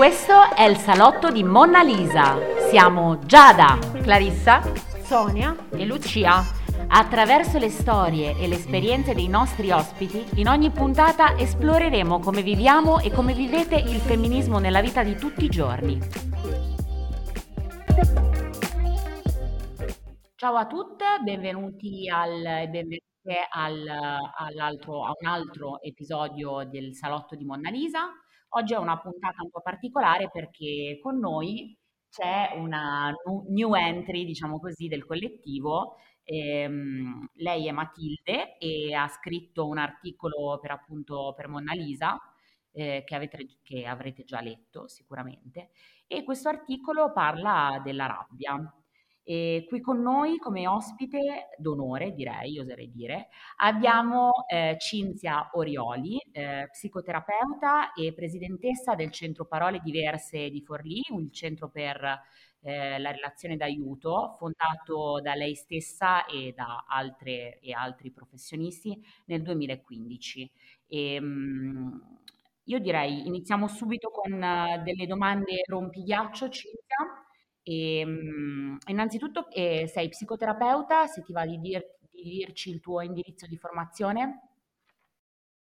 [0.00, 2.38] Questo è il salotto di Monna Lisa.
[2.70, 4.62] Siamo Giada, Clarissa,
[5.02, 6.42] Sonia e Lucia.
[6.88, 12.98] Attraverso le storie e le esperienze dei nostri ospiti, in ogni puntata esploreremo come viviamo
[13.00, 15.98] e come vivete il femminismo nella vita di tutti i giorni.
[20.34, 22.40] Ciao a tutte, benvenuti al,
[22.70, 23.86] benvenute al,
[24.38, 28.08] all'altro, a un altro episodio del Salotto di Monna Lisa.
[28.52, 31.76] Oggi è una puntata un po' particolare perché con noi
[32.08, 33.14] c'è una
[33.48, 35.96] new entry, diciamo così, del collettivo.
[36.24, 42.18] Ehm, lei è Matilde e ha scritto un articolo per appunto per Monna Lisa
[42.72, 45.70] eh, che, avete, che avrete già letto sicuramente
[46.06, 48.74] e questo articolo parla della rabbia.
[49.22, 56.68] E qui con noi come ospite d'onore, direi, oserei dire, abbiamo eh, Cinzia Orioli, eh,
[56.70, 62.22] psicoterapeuta e presidentessa del Centro Parole Diverse di Forlì, un centro per
[62.62, 69.42] eh, la relazione d'aiuto fondato da lei stessa e da altre, e altri professionisti nel
[69.42, 70.50] 2015.
[70.88, 72.18] E, mh,
[72.64, 77.19] io direi iniziamo subito con uh, delle domande rompighiaccio, Cinzia.
[77.70, 83.00] E, um, innanzitutto eh, sei psicoterapeuta, se ti va di, dir, di dirci il tuo
[83.00, 84.48] indirizzo di formazione.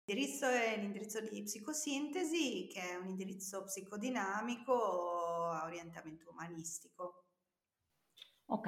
[0.06, 4.73] L'indirizzo è l'indirizzo di psicosintesi, che è un indirizzo psicodinamico
[5.52, 7.25] a orientamento umanistico.
[8.45, 8.67] Ok.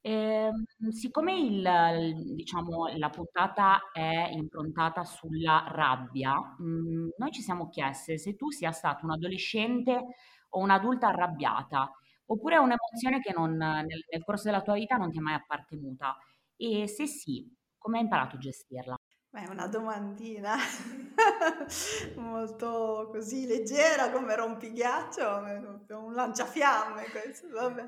[0.00, 0.50] Eh,
[0.92, 8.18] siccome il, diciamo, la puntata è improntata sulla rabbia, mh, mm, noi ci siamo chieste
[8.18, 10.14] se tu sia stata un adolescente
[10.50, 11.90] o un'adulta arrabbiata
[12.26, 15.34] Oppure è un'emozione che non, nel, nel corso della tua vita non ti è mai
[15.34, 16.16] appartenuta?
[16.56, 18.96] E se sì, come hai imparato a gestirla?
[19.28, 20.56] Beh, è una domandina
[22.16, 25.42] molto così leggera come rompighiaccio,
[25.90, 27.84] un lanciafiamme questo, vabbè.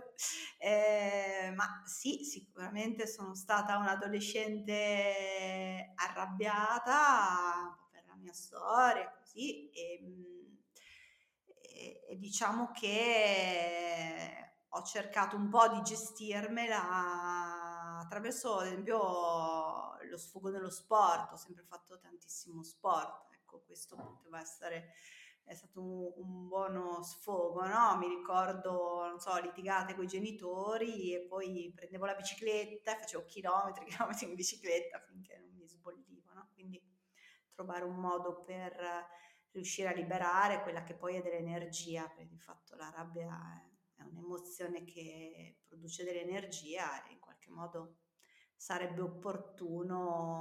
[0.59, 10.01] Eh, ma sì, sicuramente sono stata un'adolescente arrabbiata per la mia storia, così, e,
[11.79, 20.71] e, diciamo che ho cercato un po' di gestirmela attraverso, ad esempio, lo sfogo nello
[20.71, 21.33] sport.
[21.33, 23.33] Ho sempre fatto tantissimo sport.
[23.33, 24.93] Ecco, questo poteva essere
[25.49, 27.97] è stato un, un buono sfogo, no?
[27.97, 33.25] Mi ricordo, non so, litigate con i genitori e poi prendevo la bicicletta e facevo
[33.25, 36.51] chilometri chilometri in bicicletta finché non mi sbollivo, no?
[36.53, 36.81] Quindi
[37.55, 39.07] trovare un modo per
[39.53, 43.29] riuscire a liberare quella che poi è dell'energia, perché di fatto la rabbia
[43.97, 47.97] è, è un'emozione che produce dell'energia e in qualche modo
[48.55, 50.39] sarebbe opportuno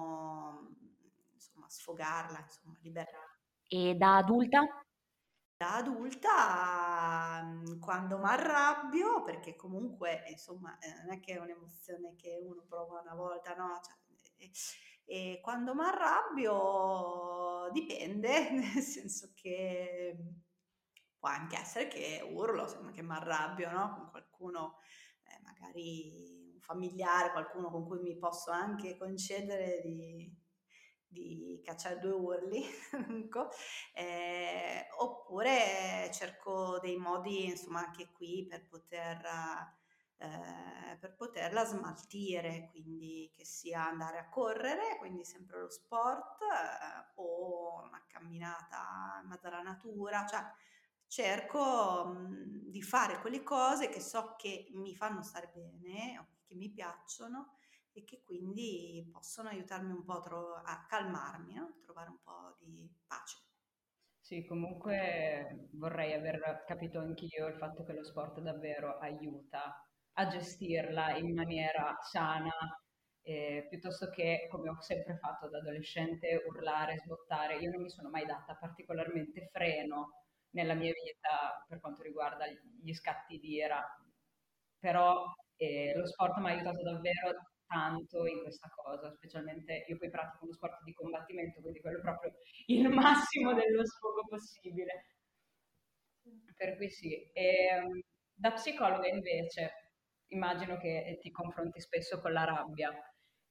[1.33, 3.35] insomma sfogarla, insomma liberarla.
[3.67, 4.59] E da adulta?
[5.57, 12.15] Da adulta, mhmm, quando mi arrabbio, perché comunque insomma eh, non è che è un'emozione
[12.15, 13.79] che uno prova una volta, no?
[13.83, 14.49] Cioè,
[15.09, 20.17] e quando mi arrabbio dipende, nel senso che
[21.17, 23.93] può anche essere che urlo, che mi arrabbio no?
[23.95, 24.79] con qualcuno,
[25.23, 30.29] eh, magari un familiare, qualcuno con cui mi posso anche concedere di,
[31.07, 32.65] di cacciare due urli,
[33.95, 39.21] eh, oppure cerco dei modi, insomma, anche qui per poter
[40.17, 47.11] eh, per poterla smaltire, quindi che sia andare a correre, quindi sempre lo sport, eh,
[47.15, 50.41] o una camminata in mezzo alla natura, cioè
[51.07, 56.55] cerco mh, di fare quelle cose che so che mi fanno stare bene, o che
[56.55, 57.55] mi piacciono
[57.93, 61.77] e che quindi possono aiutarmi un po' tro- a calmarmi, no?
[61.81, 63.37] trovare un po' di pace.
[64.19, 69.86] Sì, comunque vorrei aver capito anch'io il fatto che lo sport davvero aiuta
[70.19, 72.51] a gestirla in maniera sana,
[73.21, 77.57] eh, piuttosto che, come ho sempre fatto da adolescente, urlare, sbottare.
[77.57, 82.45] Io non mi sono mai data particolarmente freno nella mia vita per quanto riguarda
[82.81, 83.83] gli scatti di ira,
[84.79, 85.25] però
[85.57, 87.33] eh, lo sport mi ha aiutato davvero
[87.67, 92.01] tanto in questa cosa, specialmente io poi pratico uno sport di combattimento, quindi quello è
[92.01, 92.31] proprio
[92.67, 95.05] il massimo dello sfogo possibile.
[96.55, 97.13] Per cui sì.
[97.33, 98.01] E, ehm,
[98.33, 99.86] da psicologa invece,
[100.29, 102.91] immagino che ti confronti spesso con la rabbia.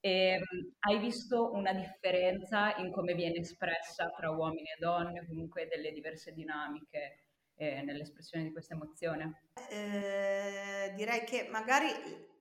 [0.01, 0.43] E, ehm,
[0.81, 6.33] hai visto una differenza in come viene espressa tra uomini e donne, comunque delle diverse
[6.33, 7.27] dinamiche
[7.57, 9.49] eh, nell'espressione di questa emozione?
[9.71, 11.89] Eh, direi che magari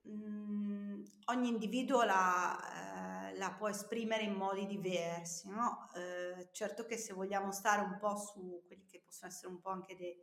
[0.03, 5.89] mh, mm, ogni individuo la, eh, la, può esprimere in modi diversi, no?
[5.95, 9.69] Eh, certo che se vogliamo stare un po' su quelli che possono essere un po'
[9.69, 10.15] anche dei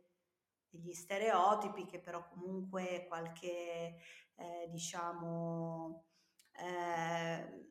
[0.73, 3.95] degli stereotipi che però comunque qualche,
[4.35, 6.05] eh, diciamo,
[6.53, 7.67] eh,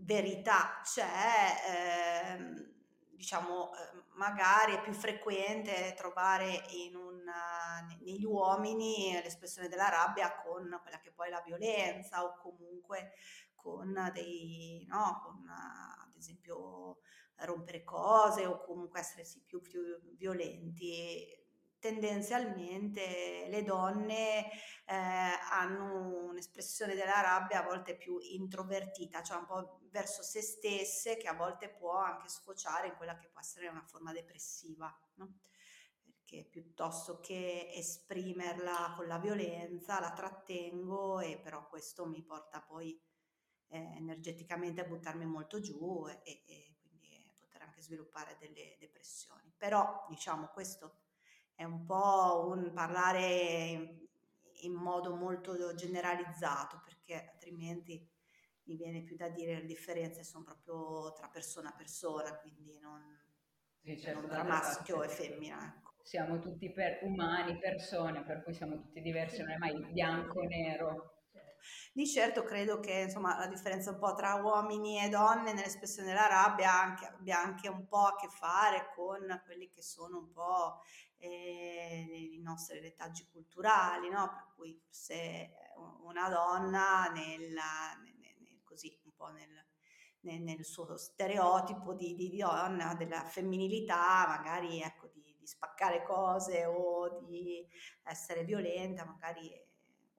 [0.00, 2.70] verità c'è, eh,
[3.10, 7.22] diciamo, ehm, magari è più frequente trovare in un,
[8.00, 13.12] negli uomini l'espressione della rabbia con quella che poi è la violenza o comunque
[13.54, 16.98] con dei, no, con ad esempio
[17.36, 19.80] rompere cose o comunque essere sì, più, più
[20.16, 21.41] violenti
[21.82, 24.48] tendenzialmente le donne
[24.86, 24.94] eh,
[25.50, 31.26] hanno un'espressione della rabbia a volte più introvertita, cioè un po' verso se stesse, che
[31.26, 35.40] a volte può anche sfociare in quella che può essere una forma depressiva, no?
[36.04, 42.96] perché piuttosto che esprimerla con la violenza la trattengo e però questo mi porta poi
[43.70, 49.52] eh, energeticamente a buttarmi molto giù e, e quindi poter anche sviluppare delle depressioni.
[49.56, 51.01] Però diciamo questo
[51.62, 54.08] è un po' un parlare
[54.62, 58.08] in modo molto generalizzato perché altrimenti
[58.64, 63.00] mi viene più da dire le differenze sono proprio tra persona a persona, quindi non,
[63.80, 65.76] sì, certo, non tra maschio e femmina.
[65.76, 65.94] Ecco.
[66.02, 70.44] Siamo tutti per, umani, persone, per cui siamo tutti diversi, non è mai bianco o
[70.44, 71.11] nero.
[71.94, 76.26] Di certo credo che insomma, la differenza un po' tra uomini e donne nell'espressione della
[76.26, 80.78] rabbia anche, abbia anche un po' a che fare con quelli che sono un po'
[81.18, 84.26] eh, i nostri retaggi culturali, no?
[84.30, 85.50] per cui forse
[86.04, 92.94] una donna nella, nel, nel, così un po' nel, nel, suo stereotipo di, di, donna,
[92.94, 97.66] della femminilità, magari ecco, di, di, spaccare cose o di
[98.04, 99.52] essere violenta, magari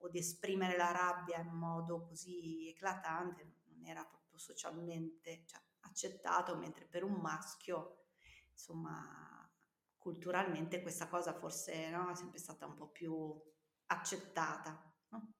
[0.04, 6.56] o di esprimere la rabbia in modo così eclatante, non era proprio socialmente cioè, accettato,
[6.56, 8.08] mentre per un maschio,
[8.52, 9.50] insomma,
[9.96, 13.34] culturalmente questa cosa forse no, è sempre stata un po' più
[13.86, 14.92] accettata.
[15.08, 15.32] No?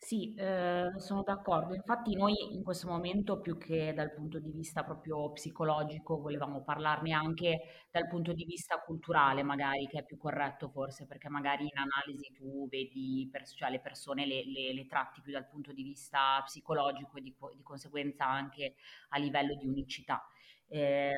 [0.00, 1.74] Sì, eh, sono d'accordo.
[1.74, 7.12] Infatti noi in questo momento, più che dal punto di vista proprio psicologico, volevamo parlarne
[7.12, 11.76] anche dal punto di vista culturale, magari, che è più corretto forse, perché magari in
[11.78, 15.82] analisi tu vedi, per, cioè le persone le, le, le, tratti più dal punto di
[15.82, 18.76] vista psicologico e di, di conseguenza anche
[19.10, 20.24] a livello di unicità.
[20.68, 21.12] Eh,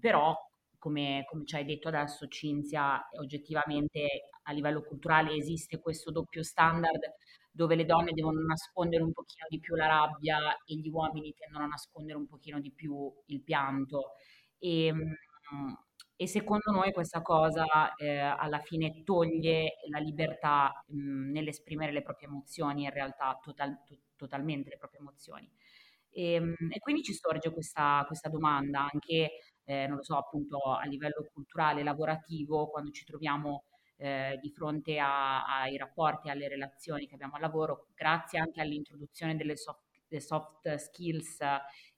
[0.00, 0.34] però
[0.78, 7.00] come, come ci hai detto adesso Cinzia, oggettivamente a livello culturale esiste questo doppio standard
[7.54, 11.64] dove le donne devono nascondere un pochino di più la rabbia e gli uomini tendono
[11.64, 14.14] a nascondere un pochino di più il pianto.
[14.58, 15.14] E, ehm,
[16.16, 22.26] e secondo noi questa cosa eh, alla fine toglie la libertà mh, nell'esprimere le proprie
[22.26, 25.48] emozioni, in realtà total, to, totalmente le proprie emozioni.
[26.10, 29.30] E, ehm, e, quindi ci sorge questa, questa domanda anche
[29.64, 33.64] eh, non lo so, appunto a livello culturale, lavorativo, quando ci troviamo
[34.04, 39.36] eh, di fronte a, ai rapporti, alle relazioni che abbiamo al lavoro, grazie anche all'introduzione
[39.36, 41.38] delle soft, delle soft skills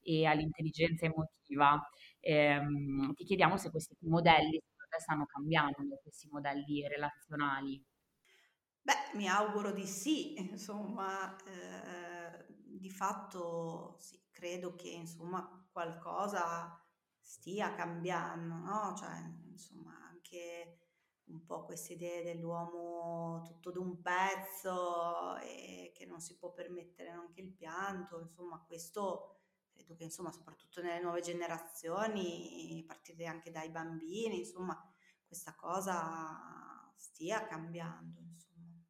[0.03, 1.81] e all'intelligenza emotiva,
[2.21, 4.61] ehm, ti chiediamo se questi modelli
[4.99, 7.85] stanno cambiando, questi modelli relazionali.
[8.83, 16.81] Beh, mi auguro di sì, insomma, eh, di fatto sì, credo che insomma qualcosa
[17.21, 18.95] stia cambiando, no?
[18.97, 19.11] Cioè,
[19.51, 20.79] insomma, anche
[21.29, 27.41] un po' queste idee dell'uomo tutto d'un pezzo e che non si può permettere neanche
[27.41, 29.41] il pianto, insomma, questo
[29.73, 34.79] credo che insomma, soprattutto nelle nuove generazioni, a partire anche dai bambini, insomma,
[35.27, 38.46] questa cosa stia cambiando, insomma.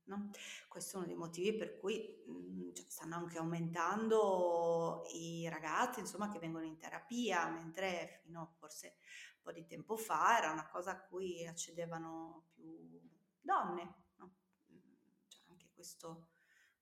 [0.06, 0.30] No?
[0.68, 6.00] Questo è uno dei motivi per cui mh, mhmm, cioè, stanno anche aumentando i ragazzi
[6.00, 8.98] insomma, che vengono in terapia, mentre fino forse
[9.36, 13.00] un po' di tempo fa era una cosa a cui accedevano più
[13.40, 14.04] donne.
[14.16, 14.36] No?
[14.68, 14.96] Mhmm,
[15.28, 16.28] cioè, anche questo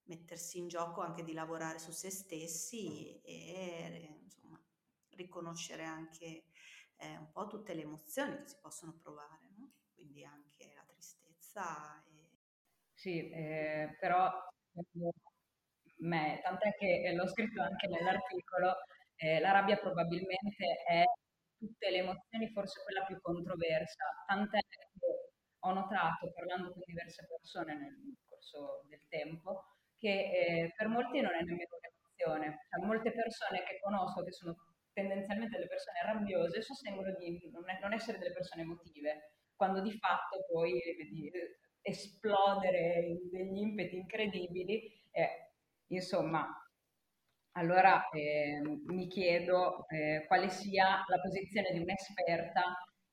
[0.04, 4.60] mettersi in gioco anche di lavorare su se stessi e insomma,
[5.10, 6.44] riconoscere anche
[6.96, 9.72] eh, un po' tutte le emozioni che si possono provare, no?
[9.94, 12.02] quindi anche la tristezza
[13.04, 14.30] sì, eh, però
[15.98, 18.76] me, tant'è che l'ho scritto anche nell'articolo,
[19.16, 21.04] eh, la rabbia probabilmente è
[21.58, 24.88] tutte le emozioni, forse quella più controversa, tant'è che
[25.60, 29.64] ho notato, parlando con diverse persone nel corso del tempo,
[29.96, 32.66] che eh, per molti non è nemmeno un'emozione.
[32.68, 34.54] Cioè, molte persone che conosco, che sono
[34.92, 40.72] tendenzialmente delle persone rabbiose, sostengono di non essere delle persone emotive, quando di fatto poi
[40.96, 41.30] vedi,
[41.84, 44.90] esplodere degli impeti incredibili.
[45.10, 45.52] Eh,
[45.88, 46.48] insomma,
[47.52, 52.62] allora eh, mi chiedo eh, quale sia la posizione di un'esperta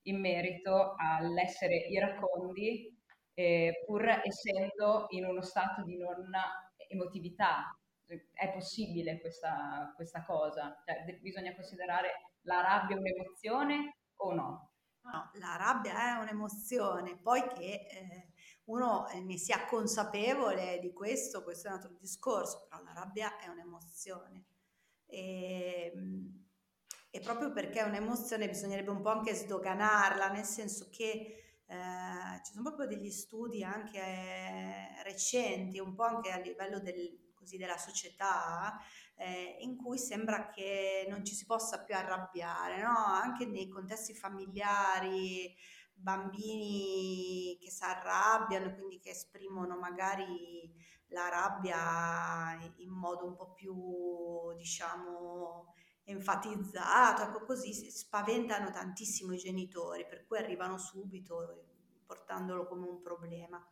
[0.04, 2.98] in merito all'essere iracondi
[3.34, 6.30] eh, pur essendo in uno stato di non
[6.88, 7.76] emotività.
[8.34, 10.82] È possibile questa, questa cosa?
[10.86, 14.72] Cioè, bisogna considerare la rabbia un'emozione o no?
[15.04, 18.31] No, la rabbia è un'emozione, poi che eh,
[18.66, 23.48] uno ne sia consapevole di questo, questo è un altro discorso, però la rabbia è
[23.48, 24.46] un'emozione.
[25.06, 26.42] E, ehm,
[27.14, 32.54] e proprio perché è un'emozione bisognerebbe un po' anche sdoganarla, nel senso che eh, ci
[32.54, 37.78] sono proprio degli studi anche eh, recenti, un po' anche a livello del, così, della
[37.78, 38.78] società,
[39.16, 42.96] eh, in cui sembra che non ci si possa più arrabbiare, no?
[42.96, 45.54] anche nei contesti familiari,
[46.02, 50.74] bambini che si arrabbiano, quindi che esprimono magari
[51.08, 60.06] la rabbia in modo un po' più, diciamo, enfatizzato, ecco così spaventano tantissimo i genitori,
[60.08, 61.66] per cui arrivano subito
[62.06, 63.66] portandolo come un problema.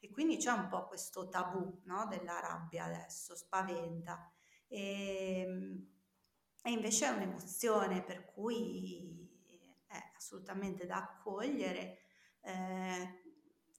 [0.00, 2.06] E quindi c'è un po' questo tabù no?
[2.08, 4.30] della rabbia adesso, spaventa.
[4.66, 5.88] E, ehm,
[6.62, 9.29] e invece è un'emozione per cui
[10.30, 11.98] assolutamente da accogliere.
[12.42, 13.18] Eh,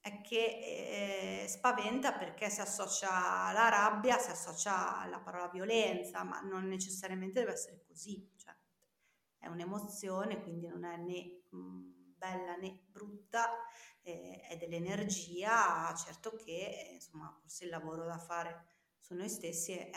[0.02, 6.40] è che eh, spaventa perché si associa alla rabbia, si associa alla parola violenza, ma
[6.40, 8.54] non necessariamente deve essere così, cioè,
[9.38, 13.48] è un'emozione, quindi non è né bella né brutta,
[14.02, 18.66] eh, è dell'energia, certo che insomma forse il lavoro da fare
[18.98, 19.90] su noi stessi è,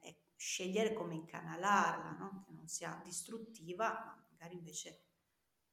[0.00, 2.42] è scegliere come incanalarla, no?
[2.46, 5.11] che non sia distruttiva, ma magari invece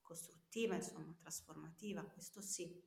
[0.10, 2.82] costruttiva, insomma, trasformativa, questo sì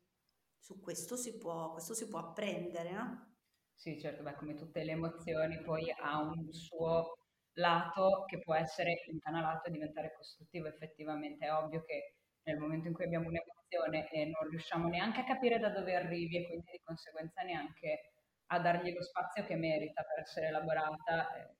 [0.58, 3.34] su questo si può, questo si può apprendere, no?
[3.74, 7.16] Sì, certo, beh, come tutte le emozioni poi ha un suo
[7.54, 11.46] lato che può essere incanalato e diventare costruttivo effettivamente.
[11.46, 12.14] È ovvio che
[12.44, 16.36] nel momento in cui abbiamo un'emozione e non riusciamo neanche a capire da dove arrivi
[16.38, 18.12] e quindi di conseguenza neanche
[18.46, 21.50] a dargli lo spazio che merita per essere elaborata, è,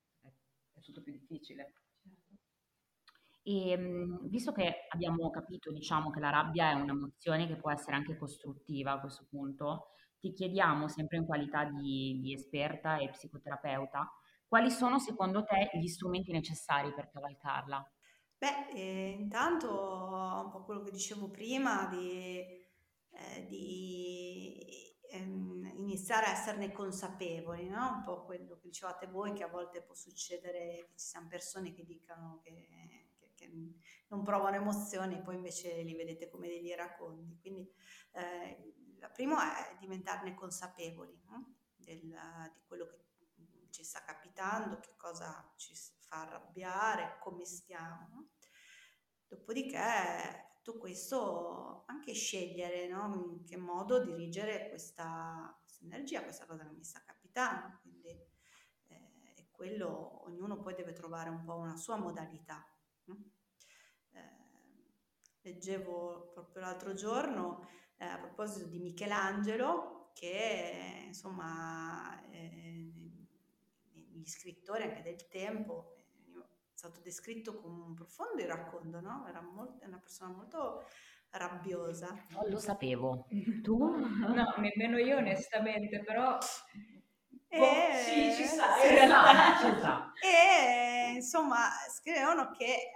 [0.73, 1.73] è tutto più difficile.
[3.43, 7.95] E ehm, visto che abbiamo capito, diciamo, che la rabbia è un'emozione che può essere
[7.95, 9.87] anche costruttiva a questo punto,
[10.19, 14.09] ti chiediamo, sempre in qualità di, di esperta e psicoterapeuta,
[14.47, 17.91] quali sono secondo te gli strumenti necessari per cavalcarla?
[18.37, 19.69] Beh, eh, intanto
[20.45, 27.95] un po' quello che dicevo prima di, eh, di ehm, iniziare a esserne consapevoli, no?
[27.97, 31.73] un po' quello che dicevate voi, che a volte può succedere che ci siano persone
[31.73, 33.12] che dicano che
[33.49, 33.75] che
[34.07, 37.37] non provano emozioni, poi invece li vedete come degli iracondi.
[37.39, 37.69] Quindi
[38.11, 41.55] eh, la prima è diventarne consapevoli no?
[41.75, 41.99] Del,
[42.53, 43.03] di quello che
[43.73, 48.07] ci sta capitando, che cosa ci fa arrabbiare, come stiamo.
[48.11, 48.29] No?
[49.27, 53.35] Dopodiché, tutto questo, anche scegliere no?
[53.39, 57.79] in che modo dirigere questa, energia, questa cosa che mi sta capitando.
[57.81, 58.09] Quindi
[58.87, 62.63] eh, quello, ognuno poi deve trovare un po' una sua modalità.
[65.43, 72.91] Leggevo proprio l'altro giorno eh, a proposito di Michelangelo che insomma eh,
[74.23, 79.25] gli scrittori anche del tempo eh, è stato descritto come un profondo iraccondo, no?
[79.27, 80.85] Era molto, una persona molto
[81.31, 82.25] rabbiosa.
[82.29, 83.27] Non lo sapevo.
[83.63, 83.77] Tu?
[83.77, 86.37] No, nemmeno io onestamente, però...
[87.47, 90.11] E, oh, sì, ci sta, in realtà ci sta.
[90.19, 92.91] E insomma, scrivevano che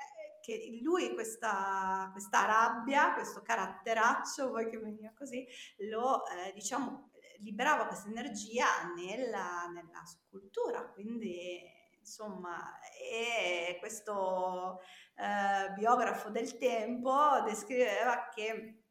[0.47, 5.45] che lui questa, questa rabbia, questo caratteraccio, voi che veniva così,
[5.89, 11.61] lo eh, diciamo liberava questa energia nella, nella scultura, quindi
[11.99, 14.79] insomma, e questo
[15.17, 18.83] eh, biografo del tempo descriveva che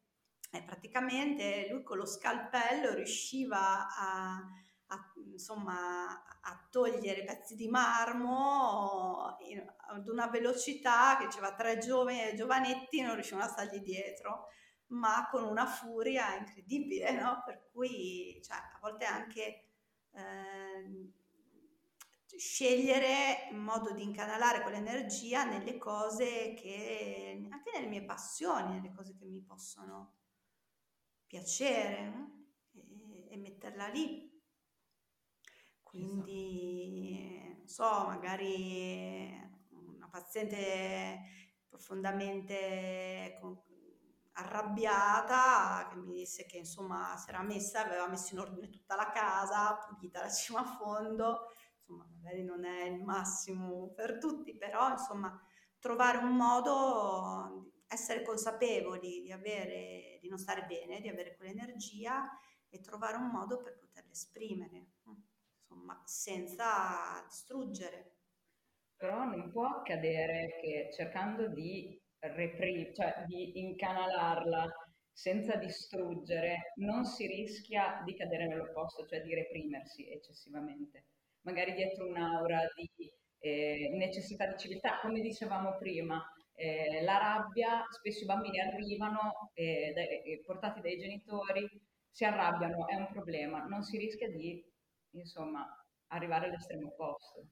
[0.51, 4.43] eh, praticamente lui con lo scalpello riusciva a,
[4.87, 9.37] a, insomma, a togliere pezzi di marmo
[9.89, 14.47] ad una velocità che diceva tre giovani, giovanetti non riuscivano a stargli dietro,
[14.87, 17.43] ma con una furia incredibile, no?
[17.45, 19.65] Per cui cioè, a volte anche
[20.13, 21.11] eh,
[22.37, 29.15] scegliere in modo di incanalare quell'energia nelle cose che, anche nelle mie passioni, nelle cose
[29.17, 30.13] che mi possono
[31.25, 34.36] piacere e, e metterla lì
[35.97, 39.35] quindi, non so, magari
[39.71, 41.21] una paziente
[41.67, 43.39] profondamente
[44.33, 49.09] arrabbiata che mi disse che insomma si era messa, aveva messo in ordine tutta la
[49.09, 51.47] casa, pulita da cima a fondo,
[51.79, 55.35] insomma magari non è il massimo per tutti, però insomma
[55.79, 62.29] trovare un modo, essere consapevoli di, avere, di non stare bene, di avere quell'energia
[62.69, 64.89] e trovare un modo per poterle esprimere,
[65.69, 68.13] insomma, senza distruggere.
[68.95, 74.65] Però non può accadere che cercando di reprimere, cioè di incanalarla
[75.11, 81.05] senza distruggere, non si rischia di cadere nell'opposto, cioè di reprimersi eccessivamente.
[81.41, 88.23] Magari dietro un'aura di eh, necessità di civiltà, come dicevamo prima, eh, la rabbia, spesso
[88.23, 91.67] i bambini arrivano eh, dai, portati dai genitori,
[92.09, 94.63] si arrabbiano, è un problema, non si rischia di,
[95.19, 95.65] insomma,
[96.07, 97.47] arrivare all'estremo opposto.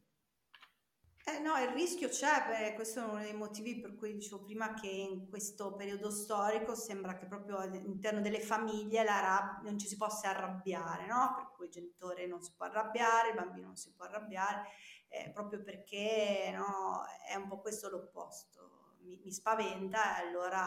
[1.27, 4.75] Eh no, il rischio c'è, beh, questo è uno dei motivi per cui dicevo prima
[4.75, 9.97] che in questo periodo storico sembra che proprio all'interno delle famiglie rab- non ci si
[9.97, 11.33] possa arrabbiare, no?
[11.35, 14.67] Per cui il genitore non si può arrabbiare, il bambino non si può arrabbiare,
[15.07, 18.97] eh, proprio perché no, è un po' questo l'opposto.
[19.01, 20.61] Mi, mi spaventa e allora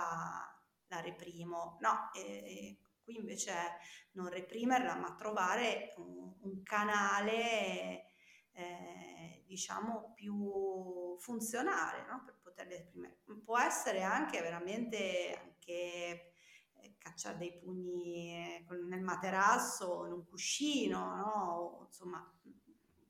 [0.88, 1.76] la reprimo.
[1.80, 2.76] No, eh,
[3.08, 3.78] qui invece è
[4.12, 8.12] non reprimerla, ma trovare un, un canale
[8.52, 12.22] eh, diciamo più funzionale no?
[12.26, 13.20] per poterle esprimere.
[13.42, 16.32] Può essere anche veramente anche
[16.74, 21.84] eh, cacciare dei pugni eh, nel materasso, in un cuscino, no?
[21.86, 22.38] insomma,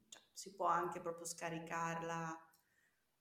[0.08, 2.40] cioè, si può anche proprio scaricarla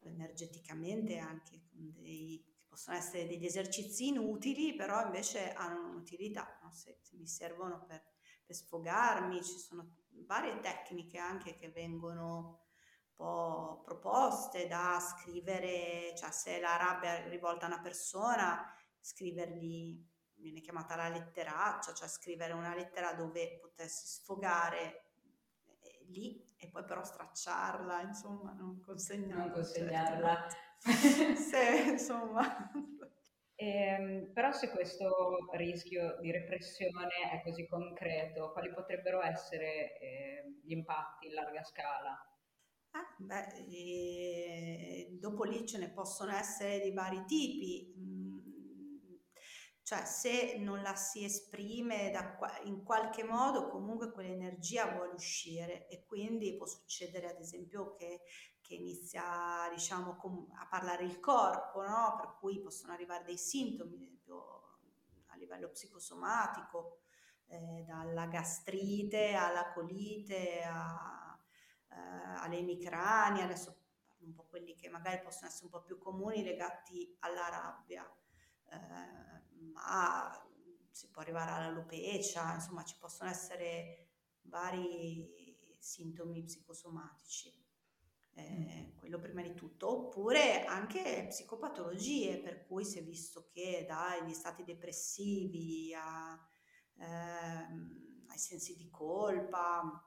[0.01, 6.71] energeticamente anche con dei possono essere degli esercizi inutili, però invece hanno un'utilità, no?
[6.71, 8.03] se, se, mi servono per,
[8.45, 9.95] per sfogarmi, ci sono
[10.27, 12.67] varie tecniche anche che vengono
[13.07, 19.99] un po' proposte da scrivere, cioè se la rabbia è rivolta a una persona, scrivergli,
[20.35, 25.13] viene chiamata la letteraccia, cioè scrivere una lettera dove potessi sfogare
[25.79, 29.45] eh, lì e poi però stracciarla, insomma, non consegnarla.
[29.45, 30.47] Non consegnarla.
[30.47, 30.66] Certo.
[31.35, 32.71] se, insomma,
[33.55, 35.09] eh, però se questo
[35.53, 42.17] rischio di repressione è così concreto, quali potrebbero essere eh, gli impatti in larga scala?
[42.91, 47.93] Ah, beh, eh, dopo lì ce ne possono essere di vari tipi,
[49.87, 56.03] cioè se non la si esprime da, in qualche modo comunque quell'energia vuole uscire e
[56.05, 58.23] quindi può succedere ad esempio che
[58.59, 60.19] che inizia diciamo,
[60.59, 62.17] a parlare il corpo, no?
[62.19, 64.79] per cui possono arrivare dei sintomi, ad esempio
[65.27, 66.99] a livello psicosomatico,
[67.45, 71.39] eh, dalla gastrite alla colite, a,
[71.91, 73.73] eh, alle emicranie, adesso
[74.17, 78.05] un po' quelli che magari possono essere un po' più comuni legati alla rabbia,
[79.73, 80.47] ma
[80.91, 84.07] si può arrivare all'alopecia, insomma ci possono essere
[84.41, 87.65] vari sintomi psicosomatici
[88.37, 94.33] eh, quello prima di tutto, oppure anche psicopatologie, per cui si è visto che dagli
[94.33, 96.39] stati depressivi a,
[96.99, 100.03] ehm, ai sensi di colpa,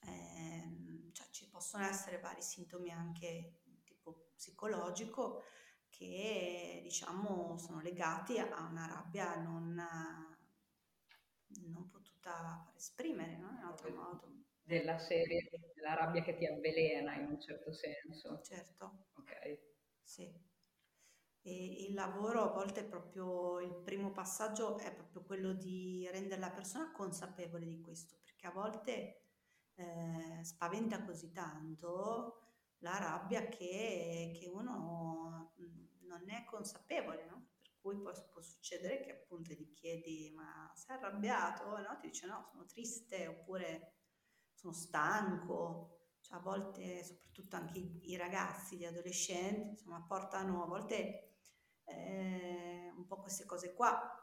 [0.00, 5.42] ehm, cioè ci possono essere vari sintomi anche tipo psicologico
[5.96, 9.74] che diciamo sono legati a una rabbia non,
[11.62, 13.50] non potuta far esprimere no?
[13.50, 15.48] in altro modo della serie
[15.82, 18.40] La rabbia che ti avvelena in un certo senso.
[18.42, 19.08] Certo.
[19.18, 19.58] Ok.
[20.02, 20.32] Sì.
[21.46, 26.40] E il lavoro a volte è proprio il primo passaggio è proprio quello di rendere
[26.40, 29.20] la persona consapevole di questo, perché a volte
[29.74, 32.38] eh, spaventa così tanto
[32.78, 35.83] la rabbia che, che uno mm,
[36.18, 37.48] non è consapevole, no?
[37.62, 41.64] Per cui poi può succedere che appunto gli chiedi ma sei arrabbiato?
[41.78, 41.96] No?
[42.00, 43.94] Ti dice no, sono triste oppure
[44.52, 51.34] sono stanco, cioè a volte soprattutto anche i, ragazzi, gli adolescenti, insomma, portano a volte
[51.84, 54.18] eh, un po' queste cose qua.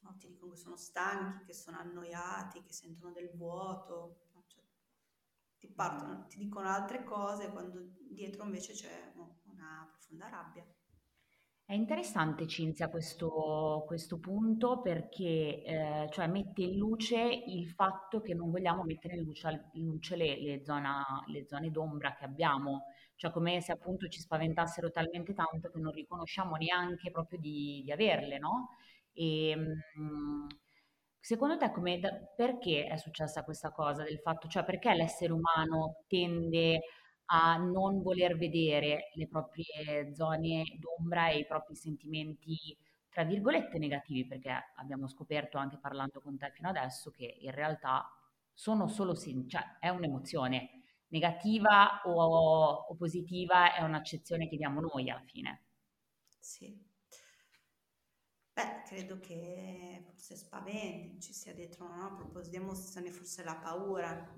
[0.00, 0.16] No?
[0.18, 4.64] Ti dicono che sono stanchi, che sono annoiati, che sentono del vuoto, cioè,
[5.58, 9.12] ti, partono, ti dicono altre cose quando dietro invece c'è
[9.44, 10.66] una profonda rabbia.
[11.72, 18.34] È interessante Cinzia questo, questo punto perché eh, cioè mette in luce il fatto che
[18.34, 22.88] non vogliamo mettere in luce, in luce le, le, zona, le, zone d'ombra che abbiamo,
[23.16, 27.90] cioè come se appunto ci spaventassero talmente tanto che non riconosciamo neanche proprio di, di
[27.90, 28.76] averle, no?
[29.14, 30.46] E, mh,
[31.18, 31.98] secondo te come,
[32.36, 36.80] perché è successa questa cosa del fatto, cioè perché l'essere umano tende a
[37.58, 42.76] non voler vedere le proprie zone d'ombra e i propri sentimenti,
[43.08, 48.08] tra virgolette, negativi, perché abbiamo scoperto anche parlando con te fino adesso che in realtà
[48.52, 55.22] sono solo, cioè è un'emozione negativa o, o positiva, è un'accezione che diamo noi alla
[55.24, 55.62] fine.
[56.40, 56.90] Sì.
[58.54, 62.14] Beh, credo che forse spaventi, ci sia dietro, no?
[62.16, 64.34] Proposiamo forse la paura.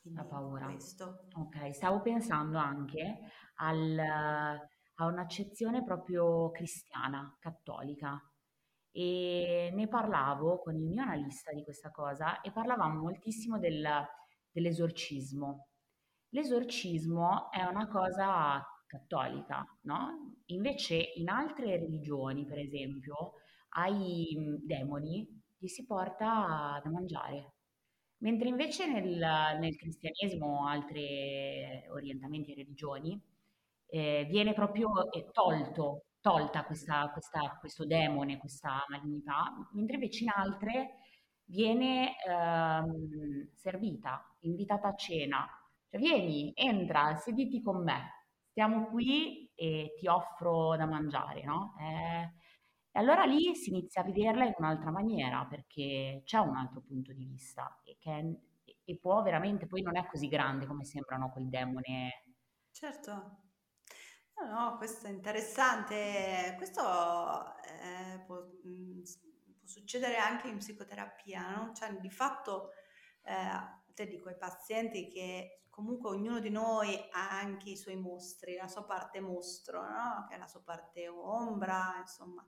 [0.00, 0.66] Quindi la paura.
[0.66, 1.26] Questo.
[1.34, 3.18] Ok, stavo pensando anche
[3.56, 8.20] al, a un'accezione proprio cristiana, cattolica.
[8.92, 13.86] E ne parlavo con il mio analista di questa cosa e parlavamo moltissimo del,
[14.50, 15.68] dell'esorcismo.
[16.30, 20.34] L'esorcismo è una cosa cattolica, no?
[20.46, 23.34] Invece in altre religioni, per esempio,
[23.74, 27.54] ai demoni gli si porta da mangiare.
[28.20, 33.20] Mentre invece nel, nel cristianesimo o altri orientamenti e religioni
[33.86, 40.30] eh, viene proprio eh, tolto, tolta questa, questa, questo demone, questa malignità, mentre invece in
[40.34, 40.90] altre
[41.44, 45.48] viene ehm, servita, invitata a cena.
[45.88, 51.74] Cioè, vieni, entra, sediti con me, stiamo qui e ti offro da mangiare, no?
[51.80, 52.32] Eh,
[52.92, 57.12] e allora lì si inizia a vederla in un'altra maniera, perché c'è un altro punto
[57.12, 58.40] di vista e, che,
[58.84, 62.24] e può veramente, poi non è così grande come sembrano quel demone.
[62.72, 63.12] Certo.
[64.34, 66.54] No, no, questo è interessante.
[66.56, 71.72] Questo eh, può, mm, può, succedere anche in psicoterapia, no?
[71.72, 72.70] Cioè, di fatto,
[73.22, 78.56] eh, te dico ai pazienti che comunque ognuno di noi ha anche i suoi mostri,
[78.56, 80.26] la sua parte mostro, no?
[80.28, 82.46] che è la sua parte ombra, insomma,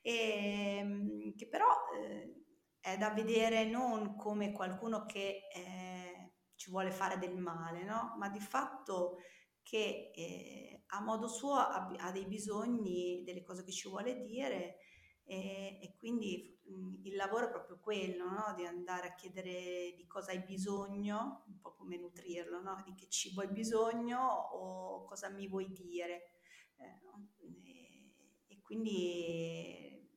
[0.00, 2.42] e, ehm, che però eh,
[2.80, 8.14] è da vedere non come qualcuno che eh, ci vuole fare del male, no?
[8.18, 9.18] ma di fatto
[9.62, 14.78] che eh, a modo suo ha, ha, dei bisogni, delle cose che ci vuole dire
[15.24, 18.54] e, e quindi il lavoro è proprio quello, no?
[18.56, 22.82] di andare a chiedere di cosa hai bisogno, un po' come nutrirlo, no?
[22.84, 26.30] di che cibo hai bisogno o cosa mi vuoi dire.
[26.76, 27.28] Eh, no?
[27.38, 28.14] e,
[28.46, 30.08] e, quindi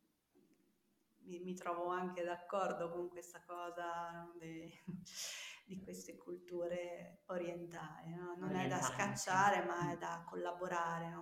[1.25, 4.71] mi, mi, trovo anche d'accordo con questa cosa de,
[5.65, 8.13] di queste culture orientali.
[8.37, 11.13] Non è da scacciare, ma è da collaborare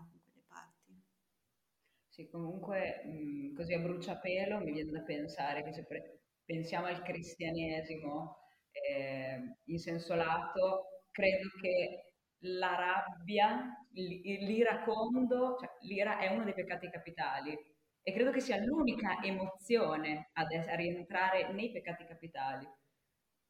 [2.14, 7.02] sì, comunque mh, così a bruciapelo mi viene da pensare che se pre- pensiamo al
[7.02, 8.38] cristianesimo
[8.72, 12.14] eh, in senso lato, credo che
[12.46, 17.58] la rabbia, l'iracondo, cioè l'ira è uno dei peccati capitali
[18.06, 22.68] e credo che sia l'unica emozione ad a rientrare nei peccati capitali.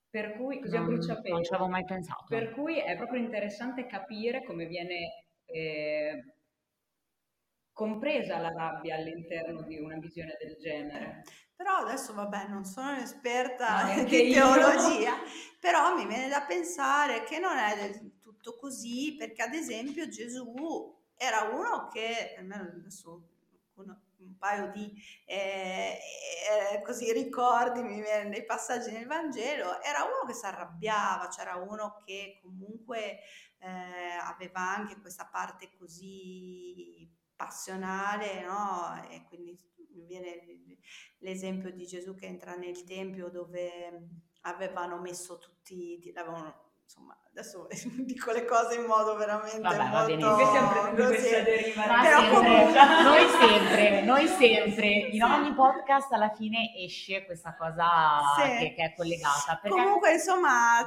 [0.09, 1.33] Per cui, così non, a bruciapelo.
[1.33, 2.25] Non ci avevo mai pensato.
[2.29, 6.35] Per cui è proprio interessante capire come viene eh,
[7.73, 11.23] compresa la rabbia all'interno di una visione del genere.
[11.55, 15.15] Però adesso vabbè, non sono un'esperta no, di teologia,
[15.59, 20.95] però mi viene da pensare che non è del tutto così, perché ad esempio Gesù
[21.15, 23.29] era uno che, almeno adesso
[23.75, 24.93] uno, un paio di
[25.25, 25.97] eh,
[26.73, 31.55] eh, così ricordi mi viene nei passaggi nel Vangelo, era uno che si arrabbiava, c'era
[31.55, 33.19] uno che comunque
[33.59, 39.01] eh, aveva anche questa parte così passionale, no?
[39.09, 39.57] E quindi
[40.05, 40.79] viene
[41.19, 44.09] l'esempio di Gesù che entra nel Tempio dove
[44.41, 47.67] avevano messo tutti, l'avevano insomma, adesso
[48.05, 52.73] dico le cose in modo veramente Vabbè, molto va questa deriva Però comunque...
[53.03, 58.57] noi sempre, noi sempre, in ogni podcast alla fine esce questa cosa sì.
[58.57, 59.57] che, che, è collegata.
[59.61, 59.69] Perché...
[59.69, 60.85] Comunque, insomma,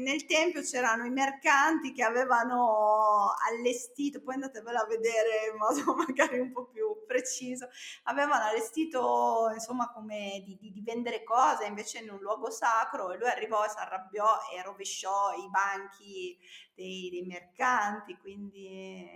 [0.00, 6.38] nel tempio c'erano i mercanti che avevano allestito, poi andatevela a vedere in modo magari
[6.40, 7.68] un po' più preciso,
[8.04, 13.18] avevano allestito, insomma, come di, di, di vendere cose invece in un luogo sacro e
[13.18, 15.48] lui arrivò e si arrabbiò e rovesciò i
[15.84, 16.38] banchi
[16.74, 19.06] dei, dei mercanti, quindi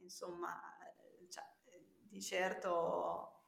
[0.00, 0.60] insomma,
[1.28, 1.44] cioè,
[2.08, 3.42] di certo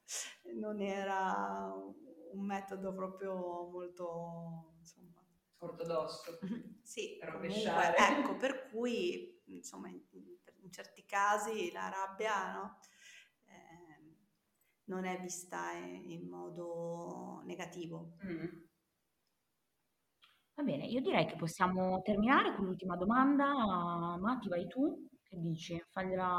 [0.55, 1.73] non era
[2.33, 5.23] un metodo proprio molto insomma,
[5.59, 6.39] ortodosso.
[6.83, 12.79] sì, comunque, ecco, per cui insomma in, in certi casi la rabbia no,
[13.47, 14.17] eh,
[14.85, 18.17] non è vista in, in modo negativo.
[18.25, 18.65] Mm.
[20.57, 23.45] Va bene, io direi che possiamo terminare con l'ultima domanda.
[24.19, 25.07] Matti, vai tu?
[25.23, 25.79] Che dici?
[25.91, 26.39] Fagliela...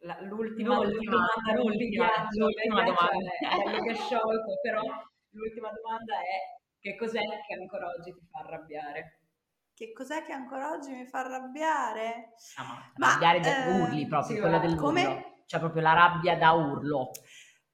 [0.00, 3.30] La, l'ultima, l'ultima, domanda, l'ultima, l'ultima domanda.
[3.38, 4.82] È bello che è sciolto, però
[5.30, 9.20] l'ultima domanda è che cos'è che ancora oggi ti fa arrabbiare?
[9.72, 12.34] Che cos'è che ancora oggi mi fa arrabbiare?
[12.58, 15.42] No, ma, ma arrabbiare eh, urli proprio, sì, quella del Come?
[15.46, 17.10] Cioè proprio la rabbia da urlo.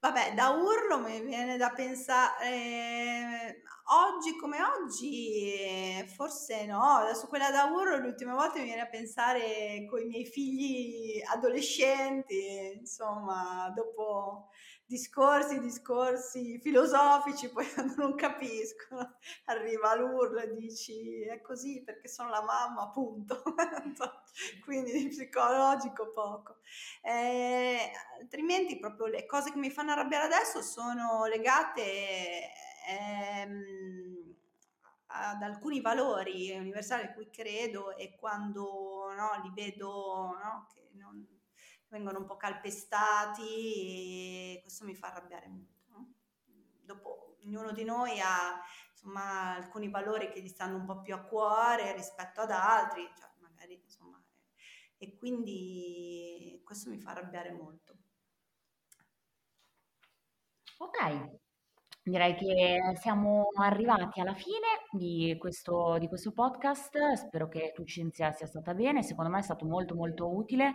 [0.05, 7.49] Vabbè, da urlo mi viene da pensare, eh, oggi come oggi, forse no, adesso quella
[7.49, 13.73] da urlo le ultime volte mi viene a pensare con i miei figli adolescenti, insomma,
[13.75, 14.49] dopo
[14.85, 22.29] discorsi, discorsi filosofici, poi quando non capiscono arriva l'urlo e dici è così perché sono
[22.29, 23.41] la mamma, appunto.
[24.63, 26.57] Quindi di psicologico poco.
[27.01, 32.51] Eh, altrimenti proprio le cose che mi fanno arrabbiare adesso sono legate
[32.87, 34.35] ehm,
[35.07, 41.25] ad alcuni valori universali a cui credo e quando no, li vedo no, che non,
[41.95, 45.83] vengono un po' calpestati e questo mi fa arrabbiare molto.
[45.87, 46.13] No?
[46.81, 51.21] Dopo ognuno di noi ha insomma alcuni valori che gli stanno un po' più a
[51.21, 54.21] cuore rispetto ad altri, cioè magari insomma,
[54.97, 57.93] e quindi questo mi fa arrabbiare molto.
[60.77, 61.39] Ok,
[62.03, 67.13] direi che siamo arrivati alla fine di questo, di questo podcast.
[67.13, 69.01] Spero che tu Cinzia sia stata bene.
[69.01, 70.73] Secondo me è stato molto molto utile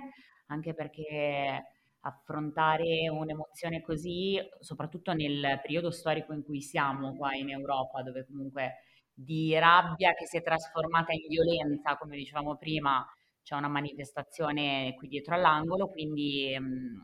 [0.50, 1.64] anche perché
[2.02, 8.76] affrontare un'emozione così, soprattutto nel periodo storico in cui siamo qua in Europa, dove comunque
[9.12, 13.06] di rabbia che si è trasformata in violenza, come dicevamo prima,
[13.42, 16.98] c'è una manifestazione qui dietro all'angolo, quindi mh, mm,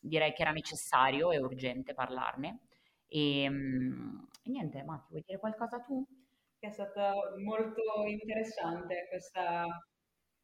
[0.00, 2.60] direi che era necessario e urgente parlarne.
[3.06, 6.04] E, mh, niente, Matti, vuoi dire qualcosa tu?
[6.58, 7.12] È stata
[7.44, 9.64] molto interessante questa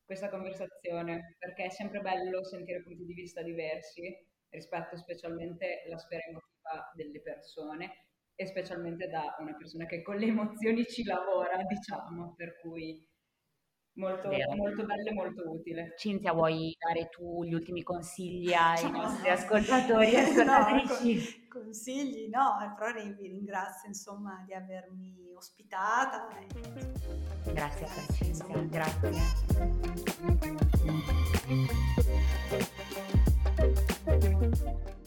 [0.04, 4.02] questa conversazione, perché è sempre bello sentire punti di vista diversi
[4.50, 7.90] rispetto specialmente alla sfera emotiva delle persone
[8.36, 13.06] e specialmente da una persona che con le emozioni ci lavora, diciamo, per cui
[13.94, 15.94] molto, molto bello e molto utile.
[15.96, 21.14] Cinzia, vuoi dare tu gli ultimi consigli ai no, nostri ascoltatori e ascoltatrici?
[21.14, 26.28] No, con, consigli, no, però vi ringrazio insomma di avermi ospitata.
[27.44, 29.10] Grazie Francesca, grazie.
[34.10, 35.02] grazie.